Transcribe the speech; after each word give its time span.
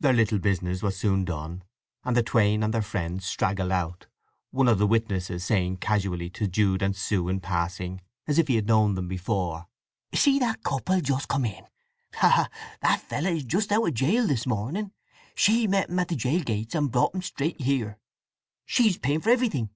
Their 0.00 0.12
little 0.12 0.38
business 0.38 0.82
was 0.82 0.98
soon 0.98 1.24
done, 1.24 1.64
and 2.04 2.14
the 2.14 2.22
twain 2.22 2.62
and 2.62 2.74
their 2.74 2.82
friends 2.82 3.24
straggled 3.24 3.72
out, 3.72 4.06
one 4.50 4.68
of 4.68 4.76
the 4.76 4.86
witnesses 4.86 5.44
saying 5.44 5.78
casually 5.78 6.28
to 6.28 6.46
Jude 6.46 6.82
and 6.82 6.94
Sue 6.94 7.26
in 7.30 7.40
passing, 7.40 8.02
as 8.26 8.38
if 8.38 8.48
he 8.48 8.56
had 8.56 8.66
known 8.66 8.96
them 8.96 9.08
before: 9.08 9.68
"See 10.12 10.38
the 10.38 10.58
couple 10.62 11.00
just 11.00 11.28
come 11.28 11.46
in? 11.46 11.64
Ha, 12.16 12.28
ha! 12.28 12.48
That 12.82 13.00
fellow 13.00 13.30
is 13.30 13.44
just 13.44 13.72
out 13.72 13.88
of 13.88 13.94
gaol 13.94 14.26
this 14.26 14.46
morning. 14.46 14.92
She 15.34 15.66
met 15.66 15.88
him 15.88 16.00
at 16.00 16.08
the 16.08 16.16
gaol 16.16 16.40
gates, 16.40 16.74
and 16.74 16.92
brought 16.92 17.14
him 17.14 17.22
straight 17.22 17.58
here. 17.62 17.98
She's 18.66 18.98
paying 18.98 19.22
for 19.22 19.30
everything." 19.30 19.70